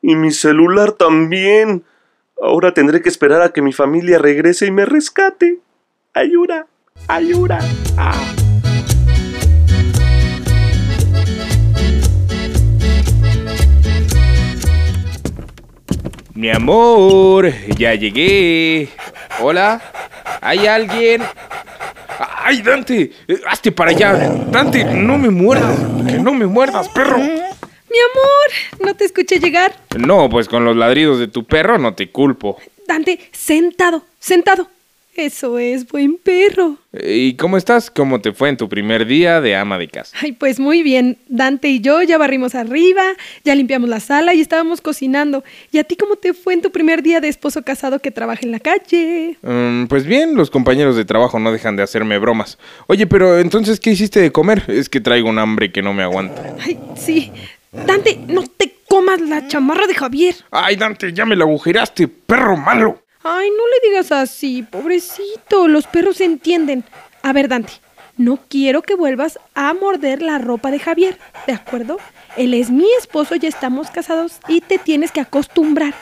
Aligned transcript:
Y 0.00 0.14
mi 0.14 0.30
celular 0.30 0.92
también. 0.92 1.84
Ahora 2.40 2.72
tendré 2.72 3.02
que 3.02 3.08
esperar 3.08 3.42
a 3.42 3.52
que 3.52 3.62
mi 3.62 3.72
familia 3.72 4.18
regrese 4.18 4.66
y 4.66 4.70
me 4.70 4.84
rescate. 4.84 5.58
Ayuda, 6.14 6.66
ayuda. 7.08 7.58
Ah. 7.96 8.34
Mi 16.34 16.50
amor, 16.50 17.52
ya 17.76 17.94
llegué. 17.94 18.88
Hola, 19.40 19.82
¿hay 20.40 20.68
alguien? 20.68 21.22
¡Ay, 22.44 22.62
Dante! 22.62 23.10
Eh, 23.26 23.40
¡Hazte 23.48 23.72
para 23.72 23.90
allá! 23.90 24.12
¡Dante, 24.50 24.84
no 24.84 25.18
me 25.18 25.30
muerdas! 25.30 25.76
¡Que 26.06 26.18
no 26.18 26.32
me 26.32 26.46
muerdas, 26.46 26.88
perro! 26.90 27.18
Mi 27.90 27.98
amor, 27.98 28.86
no 28.86 28.96
te 28.96 29.04
escuché 29.04 29.38
llegar. 29.38 29.74
No, 29.98 30.28
pues 30.28 30.48
con 30.48 30.64
los 30.64 30.76
ladridos 30.76 31.18
de 31.18 31.28
tu 31.28 31.44
perro 31.44 31.78
no 31.78 31.94
te 31.94 32.10
culpo. 32.10 32.58
Dante, 32.86 33.18
sentado, 33.32 34.04
sentado. 34.18 34.68
Eso 35.18 35.58
es, 35.58 35.84
buen 35.88 36.16
perro. 36.16 36.76
¿Y 36.92 37.34
cómo 37.34 37.56
estás? 37.56 37.90
¿Cómo 37.90 38.20
te 38.20 38.32
fue 38.32 38.50
en 38.50 38.56
tu 38.56 38.68
primer 38.68 39.04
día 39.04 39.40
de 39.40 39.56
ama 39.56 39.76
de 39.76 39.88
casa? 39.88 40.16
Ay, 40.22 40.30
pues 40.30 40.60
muy 40.60 40.84
bien. 40.84 41.18
Dante 41.26 41.66
y 41.68 41.80
yo 41.80 42.02
ya 42.02 42.18
barrimos 42.18 42.54
arriba, 42.54 43.02
ya 43.42 43.56
limpiamos 43.56 43.90
la 43.90 43.98
sala 43.98 44.32
y 44.34 44.40
estábamos 44.40 44.80
cocinando. 44.80 45.42
¿Y 45.72 45.78
a 45.78 45.84
ti 45.84 45.96
cómo 45.96 46.14
te 46.14 46.34
fue 46.34 46.54
en 46.54 46.62
tu 46.62 46.70
primer 46.70 47.02
día 47.02 47.20
de 47.20 47.26
esposo 47.26 47.62
casado 47.62 47.98
que 47.98 48.12
trabaja 48.12 48.42
en 48.44 48.52
la 48.52 48.60
calle? 48.60 49.36
Mm, 49.42 49.86
pues 49.86 50.06
bien, 50.06 50.36
los 50.36 50.50
compañeros 50.50 50.94
de 50.94 51.04
trabajo 51.04 51.40
no 51.40 51.50
dejan 51.50 51.74
de 51.74 51.82
hacerme 51.82 52.16
bromas. 52.20 52.56
Oye, 52.86 53.08
pero 53.08 53.40
entonces, 53.40 53.80
¿qué 53.80 53.90
hiciste 53.90 54.20
de 54.20 54.30
comer? 54.30 54.62
Es 54.68 54.88
que 54.88 55.00
traigo 55.00 55.28
un 55.28 55.40
hambre 55.40 55.72
que 55.72 55.82
no 55.82 55.92
me 55.92 56.04
aguanta. 56.04 56.54
Ay, 56.64 56.78
sí. 56.94 57.32
Dante, 57.72 58.18
no 58.26 58.44
te 58.46 58.76
comas 58.88 59.20
la 59.20 59.46
chamarra 59.46 59.86
de 59.86 59.94
Javier. 59.94 60.34
¡Ay, 60.50 60.76
Dante, 60.76 61.12
ya 61.12 61.26
me 61.26 61.36
la 61.36 61.44
agujeraste, 61.44 62.08
perro 62.08 62.56
malo! 62.56 63.02
Ay, 63.22 63.50
no 63.50 63.66
le 63.66 63.88
digas 63.88 64.12
así, 64.12 64.62
pobrecito. 64.62 65.68
Los 65.68 65.86
perros 65.86 66.20
entienden. 66.20 66.84
A 67.22 67.32
ver, 67.32 67.48
Dante, 67.48 67.72
no 68.16 68.38
quiero 68.48 68.82
que 68.82 68.94
vuelvas 68.94 69.38
a 69.54 69.74
morder 69.74 70.22
la 70.22 70.38
ropa 70.38 70.70
de 70.70 70.78
Javier, 70.78 71.18
¿de 71.46 71.52
acuerdo? 71.52 71.98
Él 72.36 72.54
es 72.54 72.70
mi 72.70 72.86
esposo, 72.98 73.34
ya 73.34 73.48
estamos 73.48 73.90
casados 73.90 74.38
y 74.48 74.60
te 74.60 74.78
tienes 74.78 75.12
que 75.12 75.20
acostumbrar. 75.20 75.94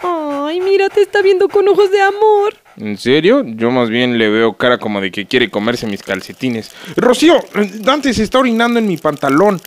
Ay, 0.00 0.60
mira, 0.60 0.88
te 0.88 1.02
está 1.02 1.22
viendo 1.22 1.48
con 1.48 1.66
ojos 1.68 1.90
de 1.90 2.00
amor. 2.00 2.54
¿En 2.76 2.98
serio? 2.98 3.42
Yo 3.44 3.70
más 3.70 3.88
bien 3.88 4.18
le 4.18 4.28
veo 4.28 4.52
cara 4.54 4.78
como 4.78 5.00
de 5.00 5.10
que 5.10 5.26
quiere 5.26 5.50
comerse 5.50 5.86
mis 5.86 6.02
calcetines. 6.02 6.70
¡Rocío! 6.96 7.42
Dante 7.80 8.12
se 8.12 8.22
está 8.22 8.38
orinando 8.38 8.78
en 8.78 8.86
mi 8.86 8.98
pantalón. 8.98 9.60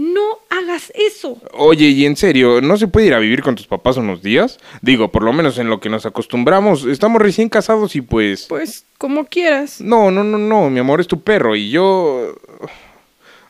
No 0.00 0.38
hagas 0.48 0.90
eso. 0.94 1.36
Oye, 1.52 1.88
y 1.88 2.06
en 2.06 2.16
serio, 2.16 2.62
¿no 2.62 2.78
se 2.78 2.88
puede 2.88 3.08
ir 3.08 3.12
a 3.12 3.18
vivir 3.18 3.42
con 3.42 3.54
tus 3.54 3.66
papás 3.66 3.98
unos 3.98 4.22
días? 4.22 4.58
Digo, 4.80 5.12
por 5.12 5.22
lo 5.22 5.34
menos 5.34 5.58
en 5.58 5.68
lo 5.68 5.78
que 5.78 5.90
nos 5.90 6.06
acostumbramos. 6.06 6.86
Estamos 6.86 7.20
recién 7.20 7.50
casados 7.50 7.94
y 7.94 8.00
pues... 8.00 8.46
Pues 8.48 8.86
como 8.96 9.26
quieras. 9.26 9.78
No, 9.82 10.10
no, 10.10 10.24
no, 10.24 10.38
no, 10.38 10.70
mi 10.70 10.80
amor 10.80 11.02
es 11.02 11.06
tu 11.06 11.20
perro 11.20 11.54
y 11.54 11.68
yo... 11.68 12.34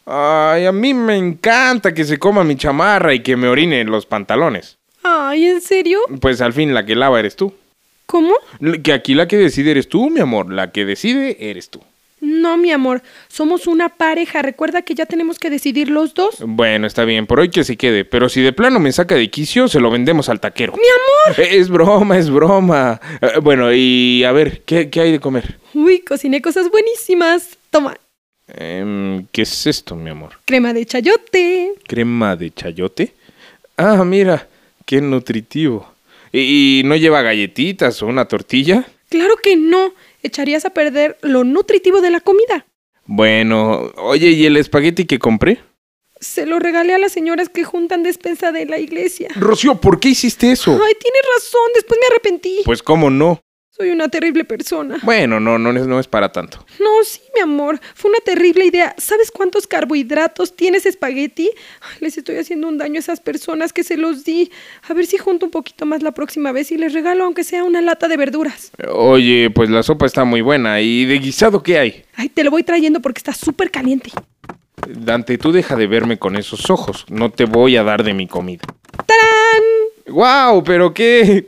Ay, 0.05 0.67
a 0.67 0.73
mí 0.73 0.93
me 0.93 1.17
encanta 1.17 1.95
que 1.95 2.03
se 2.03 2.19
coma 2.19 2.43
mi 2.43 2.57
chamarra 2.57 3.15
y 3.15 3.23
que 3.23 3.37
me 3.37 3.47
orine 3.47 3.81
en 3.81 3.93
los 3.93 4.05
pantalones. 4.07 4.77
Ay, 5.05 5.47
¿en 5.47 5.61
serio? 5.61 6.01
Pues 6.21 6.41
al 6.41 6.53
fin 6.53 6.75
la 6.75 6.85
que 6.85 6.97
lava 6.97 7.21
eres 7.21 7.37
tú. 7.37 7.55
¿Cómo? 8.07 8.35
Que 8.83 8.93
aquí 8.93 9.15
la 9.15 9.29
que 9.29 9.37
decide 9.37 9.71
eres 9.71 9.89
tú, 9.89 10.11
mi 10.11 10.19
amor. 10.19 10.53
La 10.53 10.73
que 10.73 10.85
decide 10.85 11.49
eres 11.49 11.71
tú. 11.71 11.81
No, 12.21 12.57
mi 12.59 12.71
amor, 12.71 13.03
somos 13.29 13.67
una 13.67 13.89
pareja. 13.89 14.43
Recuerda 14.43 14.83
que 14.83 14.95
ya 14.95 15.07
tenemos 15.07 15.39
que 15.39 15.49
decidir 15.51 15.89
los 15.91 16.13
dos. 16.15 16.37
Bueno, 16.41 16.87
está 16.87 17.05
bien, 17.05 17.27
por 17.27 17.41
hoy 17.41 17.49
que 17.49 17.65
se 17.65 17.77
quede. 17.77 18.05
Pero 18.05 18.29
si 18.29 18.43
de 18.43 18.53
plano 18.53 18.79
me 18.79 18.93
saca 18.93 19.15
de 19.15 19.31
quicio, 19.31 19.69
se 19.69 19.81
lo 19.81 19.91
vendemos 19.91 20.29
al 20.29 20.39
taquero. 20.41 20.75
¡Mi 20.75 20.83
amor! 20.83 21.41
Es 21.51 21.69
broma, 21.71 22.19
es 22.19 22.29
broma. 22.31 23.01
Eh, 23.23 23.39
Bueno, 23.43 23.73
y 23.73 24.23
a 24.25 24.33
ver, 24.33 24.63
¿qué, 24.65 24.91
qué 24.91 25.01
hay 25.01 25.13
de 25.13 25.21
comer? 25.21 25.59
Uy, 25.75 26.01
cociné 26.01 26.43
cosas 26.43 26.71
buenísimas. 26.71 27.57
Toma, 27.71 27.97
Em, 28.53 29.27
¿Qué 29.31 29.43
es 29.43 29.67
esto, 29.69 29.95
mi 29.95 30.11
amor? 30.11 30.33
crema 30.45 30.73
de 30.73 30.85
chayote. 30.85 31.73
¿Crema 31.87 32.35
de 32.35 32.51
chayote? 32.51 33.15
Ah, 33.77 34.03
mira, 34.05 34.49
qué 34.85 35.01
nutritivo. 35.01 35.89
¿Y, 36.33 36.81
y 36.81 36.83
no 36.85 36.97
lleva 36.97 37.23
galletitas 37.23 38.03
o 38.03 38.07
una 38.09 38.25
tortilla? 38.27 38.85
Claro 39.09 39.37
que 39.37 39.55
no. 39.57 39.93
Echarías 40.23 40.65
a 40.65 40.71
perder 40.71 41.19
lo 41.23 41.45
nutritivo 41.45 42.01
de 42.01 42.11
la 42.11 42.21
comida. 42.21 42.67
Bueno, 43.07 43.93
oye, 43.97 44.31
¿y 44.31 44.47
el 44.47 44.57
espagueti 44.57 45.05
que 45.05 45.19
compré? 45.19 45.61
Se 46.21 46.47
lo 46.47 46.59
regalé 46.59 46.95
a 46.95 46.99
las 46.99 47.13
señoras 47.13 47.49
que 47.49 47.65
juntan 47.65 48.03
despensa 48.03 48.53
de 48.53 48.67
la 48.67 48.79
iglesia. 48.79 49.31
Rocío, 49.37 49.81
¿por 49.81 49.99
qué 49.99 50.11
hiciste 50.11 50.53
eso? 50.53 50.73
Ay, 50.73 50.95
tienes 51.01 51.23
razón, 51.35 51.71
después 51.75 51.99
me 52.01 52.07
arrepentí. 52.09 52.61
Pues 52.65 52.83
cómo 52.83 53.11
no. 53.11 53.41
Soy 53.81 53.93
una 53.93 54.11
terrible 54.11 54.45
persona. 54.45 54.99
Bueno, 55.03 55.41
no, 55.41 55.59
no 55.59 55.71
es, 55.71 55.87
no 55.87 55.99
es 55.99 56.07
para 56.07 56.31
tanto. 56.31 56.67
No, 56.79 57.03
sí, 57.03 57.19
mi 57.35 57.41
amor, 57.41 57.81
fue 57.95 58.11
una 58.11 58.21
terrible 58.23 58.67
idea. 58.67 58.95
¿Sabes 58.99 59.31
cuántos 59.31 59.67
carbohidratos 59.67 60.55
tiene 60.55 60.77
ese 60.77 60.91
espagueti? 60.91 61.49
Ay, 61.81 61.97
les 62.01 62.19
estoy 62.19 62.37
haciendo 62.37 62.69
un 62.69 62.77
daño 62.77 62.97
a 62.97 62.99
esas 62.99 63.21
personas 63.21 63.73
que 63.73 63.83
se 63.83 63.97
los 63.97 64.23
di. 64.23 64.51
A 64.87 64.93
ver 64.93 65.07
si 65.07 65.17
junto 65.17 65.47
un 65.47 65.51
poquito 65.51 65.87
más 65.87 66.03
la 66.03 66.13
próxima 66.13 66.53
vez 66.53 66.71
y 66.73 66.77
les 66.77 66.93
regalo 66.93 67.25
aunque 67.25 67.43
sea 67.43 67.65
una 67.65 67.81
lata 67.81 68.07
de 68.07 68.19
verduras. 68.19 68.71
Oye, 68.93 69.49
pues 69.49 69.71
la 69.71 69.83
sopa 69.83 70.05
está 70.05 70.25
muy 70.27 70.43
buena. 70.43 70.83
¿Y 70.83 71.07
de 71.07 71.19
guisado 71.19 71.63
qué 71.63 71.79
hay? 71.79 72.03
Ay, 72.17 72.29
te 72.29 72.45
lo 72.45 72.51
voy 72.51 72.65
trayendo 72.65 73.01
porque 73.01 73.21
está 73.21 73.33
súper 73.33 73.71
caliente. 73.71 74.11
Dante, 74.87 75.39
tú 75.39 75.53
deja 75.53 75.75
de 75.77 75.87
verme 75.87 76.19
con 76.19 76.37
esos 76.37 76.69
ojos. 76.69 77.07
No 77.09 77.31
te 77.31 77.47
voy 77.47 77.79
a 77.79 77.83
dar 77.83 78.05
de 78.05 78.13
mi 78.13 78.27
comida. 78.27 78.63
¡Wow! 80.11 80.63
Pero 80.65 80.93
qué. 80.93 81.45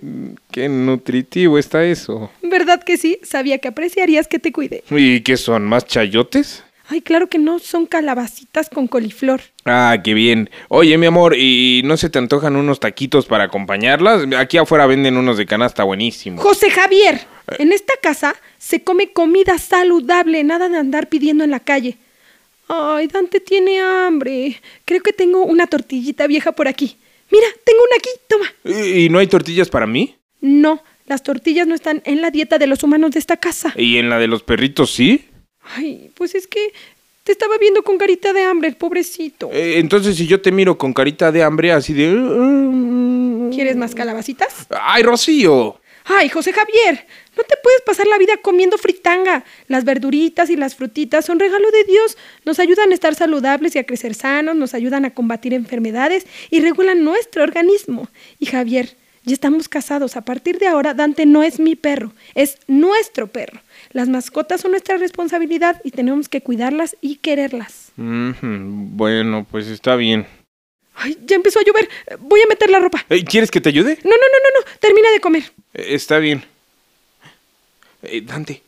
qué 0.50 0.68
nutritivo 0.68 1.58
está 1.58 1.84
eso. 1.84 2.30
¿Verdad 2.42 2.82
que 2.82 2.96
sí? 2.96 3.18
Sabía 3.22 3.58
que 3.58 3.68
apreciarías 3.68 4.28
que 4.28 4.38
te 4.38 4.52
cuide. 4.52 4.84
¿Y 4.90 5.20
qué 5.22 5.36
son? 5.36 5.64
¿Más 5.64 5.86
chayotes? 5.86 6.64
Ay, 6.88 7.00
claro 7.00 7.28
que 7.28 7.38
no, 7.38 7.58
son 7.58 7.86
calabacitas 7.86 8.68
con 8.68 8.86
coliflor. 8.86 9.40
Ah, 9.64 9.96
qué 10.04 10.12
bien. 10.12 10.50
Oye, 10.68 10.98
mi 10.98 11.06
amor, 11.06 11.34
¿y 11.36 11.80
no 11.84 11.96
se 11.96 12.10
te 12.10 12.18
antojan 12.18 12.54
unos 12.54 12.80
taquitos 12.80 13.24
para 13.24 13.44
acompañarlas? 13.44 14.24
Aquí 14.36 14.58
afuera 14.58 14.86
venden 14.86 15.16
unos 15.16 15.38
de 15.38 15.46
canasta 15.46 15.84
buenísimos. 15.84 16.44
José 16.44 16.70
Javier, 16.70 17.20
en 17.58 17.72
esta 17.72 17.94
casa 18.02 18.34
se 18.58 18.82
come 18.82 19.10
comida 19.12 19.56
saludable, 19.56 20.44
nada 20.44 20.68
de 20.68 20.76
andar 20.76 21.08
pidiendo 21.08 21.44
en 21.44 21.50
la 21.50 21.60
calle. 21.60 21.96
Ay, 22.68 23.06
Dante 23.06 23.40
tiene 23.40 23.80
hambre. 23.80 24.60
Creo 24.84 25.02
que 25.02 25.14
tengo 25.14 25.44
una 25.44 25.66
tortillita 25.66 26.26
vieja 26.26 26.52
por 26.52 26.68
aquí. 26.68 26.98
Mira, 27.32 27.46
tengo 27.64 27.80
una 27.82 27.96
aquí, 27.96 28.10
toma. 28.28 28.52
¿Y 28.78 29.06
y 29.06 29.08
no 29.08 29.18
hay 29.18 29.26
tortillas 29.26 29.70
para 29.70 29.86
mí? 29.86 30.14
No, 30.42 30.82
las 31.06 31.22
tortillas 31.22 31.66
no 31.66 31.74
están 31.74 32.02
en 32.04 32.20
la 32.20 32.30
dieta 32.30 32.58
de 32.58 32.66
los 32.66 32.82
humanos 32.82 33.12
de 33.12 33.18
esta 33.18 33.38
casa. 33.38 33.72
¿Y 33.76 33.96
en 33.96 34.10
la 34.10 34.18
de 34.18 34.26
los 34.28 34.42
perritos 34.42 34.92
sí? 34.92 35.24
Ay, 35.76 36.10
pues 36.14 36.34
es 36.34 36.46
que 36.46 36.72
te 37.24 37.32
estaba 37.32 37.56
viendo 37.56 37.82
con 37.82 37.96
carita 37.96 38.32
de 38.32 38.42
hambre, 38.42 38.68
el 38.68 38.76
pobrecito. 38.76 39.48
Eh, 39.50 39.78
entonces, 39.78 40.16
si 40.16 40.26
yo 40.26 40.42
te 40.42 40.52
miro 40.52 40.76
con 40.76 40.92
carita 40.92 41.32
de 41.32 41.42
hambre, 41.42 41.72
así 41.72 41.94
de. 41.94 43.50
¿Quieres 43.54 43.76
más 43.76 43.94
calabacitas? 43.94 44.66
¡Ay, 44.70 45.02
Rocío! 45.02 45.80
Ay, 46.04 46.28
José 46.28 46.52
Javier, 46.52 47.06
no 47.36 47.42
te 47.44 47.56
puedes 47.62 47.80
pasar 47.82 48.06
la 48.06 48.18
vida 48.18 48.36
comiendo 48.42 48.78
fritanga. 48.78 49.44
Las 49.68 49.84
verduritas 49.84 50.50
y 50.50 50.56
las 50.56 50.74
frutitas 50.74 51.24
son 51.24 51.38
regalo 51.38 51.70
de 51.70 51.84
Dios. 51.84 52.18
Nos 52.44 52.58
ayudan 52.58 52.90
a 52.90 52.94
estar 52.94 53.14
saludables 53.14 53.76
y 53.76 53.78
a 53.78 53.84
crecer 53.84 54.14
sanos, 54.14 54.56
nos 54.56 54.74
ayudan 54.74 55.04
a 55.04 55.10
combatir 55.10 55.54
enfermedades 55.54 56.26
y 56.50 56.60
regulan 56.60 57.04
nuestro 57.04 57.42
organismo. 57.42 58.08
Y 58.38 58.46
Javier, 58.46 58.96
ya 59.24 59.34
estamos 59.34 59.68
casados. 59.68 60.16
A 60.16 60.22
partir 60.22 60.58
de 60.58 60.66
ahora, 60.66 60.94
Dante 60.94 61.26
no 61.26 61.42
es 61.42 61.60
mi 61.60 61.76
perro, 61.76 62.12
es 62.34 62.58
nuestro 62.66 63.28
perro. 63.28 63.60
Las 63.92 64.08
mascotas 64.08 64.60
son 64.60 64.72
nuestra 64.72 64.96
responsabilidad 64.96 65.80
y 65.84 65.92
tenemos 65.92 66.28
que 66.28 66.40
cuidarlas 66.40 66.96
y 67.00 67.16
quererlas. 67.16 67.92
Bueno, 67.96 69.46
pues 69.50 69.68
está 69.68 69.96
bien. 69.96 70.26
Ay, 71.02 71.18
ya 71.26 71.36
empezó 71.36 71.58
a 71.58 71.64
llover. 71.64 71.88
Voy 72.20 72.40
a 72.40 72.46
meter 72.46 72.70
la 72.70 72.78
ropa. 72.78 73.04
Eh, 73.08 73.24
¿Quieres 73.24 73.50
que 73.50 73.60
te 73.60 73.68
ayude? 73.70 73.98
No, 74.04 74.10
no, 74.10 74.16
no, 74.16 74.38
no, 74.42 74.60
no. 74.60 74.78
Termina 74.80 75.10
de 75.10 75.20
comer. 75.20 75.42
Eh, 75.74 75.94
Está 75.94 76.18
bien. 76.18 76.44
Eh, 78.02 78.20
Dante, 78.20 78.62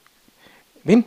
ven. 0.82 1.06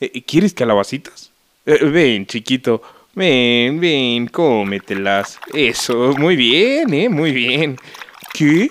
Eh, 0.00 0.22
¿Quieres 0.22 0.54
calabacitas? 0.54 1.30
Eh, 1.66 1.84
ven, 1.84 2.26
chiquito. 2.26 2.82
Ven, 3.14 3.80
ven, 3.80 4.26
cómetelas. 4.28 5.38
Eso, 5.52 6.14
muy 6.16 6.36
bien, 6.36 6.92
¿eh? 6.94 7.08
Muy 7.08 7.32
bien. 7.32 7.76
¿Qué? 8.32 8.70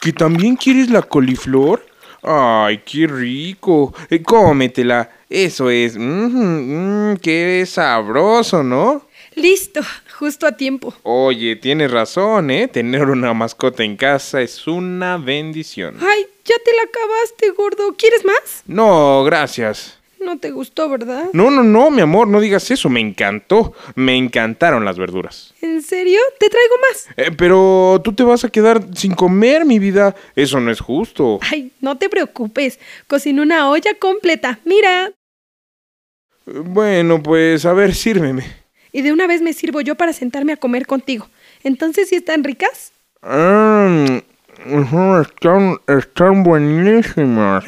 ¿Que 0.00 0.12
también 0.12 0.56
quieres 0.56 0.90
la 0.90 1.02
coliflor? 1.02 1.86
Ay, 2.22 2.78
qué 2.84 3.06
rico. 3.06 3.94
Cómetela. 4.24 5.10
Eso 5.30 5.70
es. 5.70 5.96
Mm, 5.96 7.12
mm, 7.12 7.16
qué 7.18 7.64
sabroso, 7.66 8.62
¿no? 8.62 9.05
Listo, 9.36 9.82
justo 10.18 10.46
a 10.46 10.52
tiempo. 10.52 10.94
Oye, 11.02 11.56
tienes 11.56 11.90
razón, 11.90 12.50
¿eh? 12.50 12.68
Tener 12.68 13.04
una 13.10 13.34
mascota 13.34 13.84
en 13.84 13.96
casa 13.96 14.40
es 14.40 14.66
una 14.66 15.18
bendición. 15.18 15.96
Ay, 16.00 16.26
ya 16.44 16.54
te 16.64 16.72
la 16.74 16.82
acabaste, 16.84 17.50
gordo. 17.50 17.94
¿Quieres 17.98 18.24
más? 18.24 18.62
No, 18.66 19.22
gracias. 19.24 19.98
No 20.18 20.38
te 20.38 20.50
gustó, 20.50 20.88
¿verdad? 20.88 21.28
No, 21.34 21.50
no, 21.50 21.62
no, 21.62 21.90
mi 21.90 22.00
amor, 22.00 22.26
no 22.28 22.40
digas 22.40 22.70
eso. 22.70 22.88
Me 22.88 23.00
encantó. 23.00 23.74
Me 23.94 24.16
encantaron 24.16 24.86
las 24.86 24.98
verduras. 24.98 25.52
¿En 25.60 25.82
serio? 25.82 26.18
Te 26.40 26.48
traigo 26.48 26.74
más. 26.90 27.06
Eh, 27.18 27.30
pero 27.36 28.00
tú 28.02 28.14
te 28.14 28.22
vas 28.22 28.42
a 28.42 28.48
quedar 28.48 28.82
sin 28.96 29.14
comer, 29.14 29.66
mi 29.66 29.78
vida. 29.78 30.16
Eso 30.34 30.58
no 30.60 30.70
es 30.72 30.80
justo. 30.80 31.38
Ay, 31.42 31.72
no 31.82 31.98
te 31.98 32.08
preocupes. 32.08 32.80
Cocino 33.06 33.42
una 33.42 33.68
olla 33.68 33.92
completa. 34.00 34.58
Mira. 34.64 35.08
Eh, 35.08 35.12
Bueno, 36.64 37.22
pues 37.22 37.66
a 37.66 37.74
ver, 37.74 37.94
sírveme. 37.94 38.65
Y 38.96 39.02
de 39.02 39.12
una 39.12 39.26
vez 39.26 39.42
me 39.42 39.52
sirvo 39.52 39.82
yo 39.82 39.94
para 39.94 40.14
sentarme 40.14 40.54
a 40.54 40.56
comer 40.56 40.86
contigo. 40.86 41.28
Entonces, 41.62 42.08
¿sí 42.08 42.14
están 42.14 42.42
ricas? 42.42 42.92
Ujú, 43.22 45.20
están, 45.20 45.76
están 45.86 46.42
buenísimas. 46.42 47.66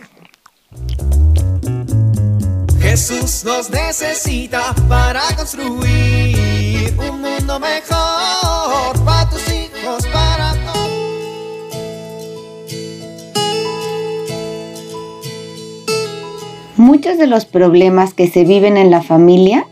Jesús 2.80 3.44
nos 3.44 3.68
necesita 3.68 4.74
para 4.88 5.20
construir 5.36 6.94
un 6.96 7.20
mundo 7.20 7.60
mejor 7.60 9.04
para 9.04 9.28
tus 9.28 9.46
hijos, 9.52 10.06
para 10.06 10.54
todos. 10.64 10.88
Muchos 16.78 17.18
de 17.18 17.26
los 17.26 17.44
problemas 17.44 18.14
que 18.14 18.28
se 18.28 18.44
viven 18.44 18.78
en 18.78 18.90
la 18.90 19.02
familia 19.02 19.66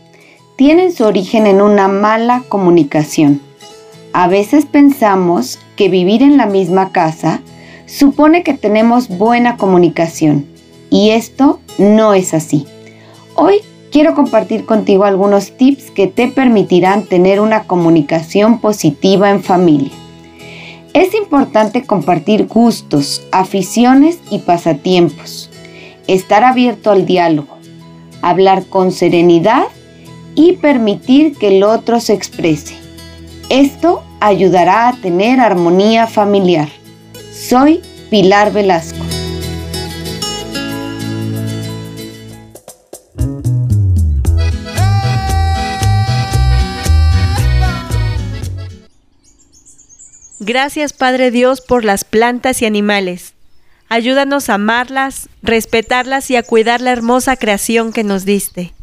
tienen 0.57 0.91
su 0.91 1.05
origen 1.05 1.47
en 1.47 1.61
una 1.61 1.87
mala 1.87 2.43
comunicación. 2.49 3.39
A 4.11 4.27
veces 4.27 4.65
pensamos 4.65 5.59
que 5.75 5.87
vivir 5.87 6.23
en 6.23 6.35
la 6.35 6.47
misma 6.47 6.91
casa 6.91 7.41
supone 7.85 8.43
que 8.43 8.55
tenemos 8.55 9.07
buena 9.07 9.55
comunicación 9.55 10.45
y 10.89 11.11
esto 11.11 11.59
no 11.77 12.13
es 12.13 12.33
así. 12.33 12.65
Hoy 13.35 13.61
quiero 13.91 14.15
compartir 14.15 14.65
contigo 14.65 15.05
algunos 15.05 15.55
tips 15.55 15.91
que 15.91 16.07
te 16.07 16.27
permitirán 16.27 17.05
tener 17.05 17.39
una 17.39 17.63
comunicación 17.63 18.59
positiva 18.59 19.29
en 19.29 19.43
familia. 19.43 19.91
Es 20.93 21.13
importante 21.13 21.83
compartir 21.83 22.47
gustos, 22.47 23.25
aficiones 23.31 24.19
y 24.31 24.39
pasatiempos 24.39 25.51
estar 26.07 26.43
abierto 26.43 26.91
al 26.91 27.05
diálogo, 27.05 27.57
hablar 28.21 28.65
con 28.65 28.91
serenidad 28.91 29.67
y 30.37 30.53
permitir 30.53 31.35
que 31.35 31.47
el 31.47 31.63
otro 31.63 31.99
se 31.99 32.13
exprese. 32.13 32.75
Esto 33.49 34.03
ayudará 34.19 34.87
a 34.87 34.93
tener 34.93 35.39
armonía 35.39 36.05
familiar. 36.05 36.69
Soy 37.33 37.81
Pilar 38.11 38.53
Velasco. 38.53 39.03
Gracias 50.39 50.93
Padre 50.93 51.31
Dios 51.31 51.61
por 51.61 51.83
las 51.83 52.05
plantas 52.05 52.61
y 52.61 52.67
animales. 52.67 53.33
Ayúdanos 53.89 54.49
a 54.49 54.53
amarlas, 54.53 55.29
respetarlas 55.41 56.29
y 56.29 56.35
a 56.35 56.43
cuidar 56.43 56.79
la 56.79 56.91
hermosa 56.91 57.37
creación 57.37 57.91
que 57.91 58.03
nos 58.03 58.23
diste. 58.23 58.73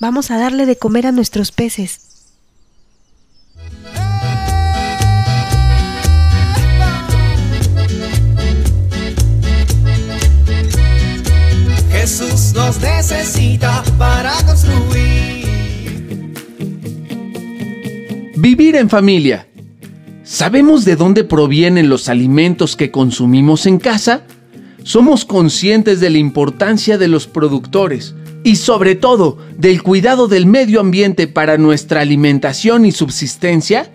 Vamos 0.00 0.30
a 0.30 0.38
darle 0.38 0.64
de 0.64 0.76
comer 0.76 1.08
a 1.08 1.12
nuestros 1.12 1.50
peces. 1.50 2.00
Jesús 11.90 12.52
nos 12.54 12.80
necesita 12.80 13.82
para 13.98 14.34
construir. 14.46 15.48
Vivir 18.36 18.76
en 18.76 18.88
familia. 18.88 19.48
¿Sabemos 20.22 20.84
de 20.84 20.94
dónde 20.94 21.24
provienen 21.24 21.88
los 21.88 22.08
alimentos 22.08 22.76
que 22.76 22.92
consumimos 22.92 23.66
en 23.66 23.78
casa? 23.78 24.22
¿Somos 24.84 25.24
conscientes 25.24 25.98
de 25.98 26.10
la 26.10 26.18
importancia 26.18 26.98
de 26.98 27.08
los 27.08 27.26
productores 27.26 28.14
y 28.44 28.56
sobre 28.56 28.94
todo 28.94 29.38
del 29.56 29.82
cuidado 29.82 30.28
del 30.28 30.46
medio 30.46 30.80
ambiente 30.80 31.26
para 31.26 31.58
nuestra 31.58 32.00
alimentación 32.00 32.84
y 32.84 32.92
subsistencia? 32.92 33.92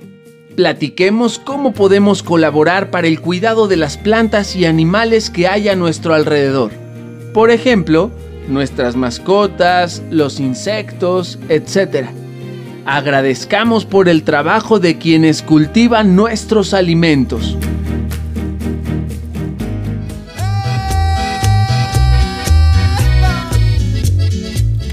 Platiquemos 0.55 1.39
cómo 1.39 1.73
podemos 1.73 2.21
colaborar 2.21 2.91
para 2.91 3.07
el 3.07 3.19
cuidado 3.19 3.67
de 3.67 3.77
las 3.77 3.97
plantas 3.97 4.55
y 4.55 4.65
animales 4.65 5.29
que 5.29 5.47
hay 5.47 5.69
a 5.69 5.75
nuestro 5.75 6.13
alrededor. 6.13 6.71
Por 7.33 7.49
ejemplo, 7.49 8.11
nuestras 8.47 8.95
mascotas, 8.95 10.03
los 10.11 10.39
insectos, 10.39 11.39
etc. 11.49 12.07
Agradezcamos 12.85 13.85
por 13.85 14.09
el 14.09 14.23
trabajo 14.23 14.79
de 14.79 14.97
quienes 14.97 15.41
cultivan 15.41 16.15
nuestros 16.15 16.73
alimentos. 16.73 17.57